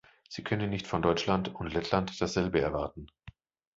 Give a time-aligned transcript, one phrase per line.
[0.29, 3.05] Sie können nicht von Deutschland und Lettland dasselbe erwarten.